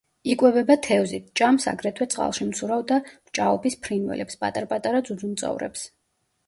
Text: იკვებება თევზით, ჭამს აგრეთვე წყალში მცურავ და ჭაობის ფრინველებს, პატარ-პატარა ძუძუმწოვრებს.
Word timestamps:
იკვებება 0.33 0.77
თევზით, 0.87 1.27
ჭამს 1.41 1.67
აგრეთვე 1.73 2.07
წყალში 2.15 2.47
მცურავ 2.49 2.81
და 2.93 2.99
ჭაობის 3.41 3.79
ფრინველებს, 3.85 4.43
პატარ-პატარა 4.47 5.05
ძუძუმწოვრებს. 5.11 5.89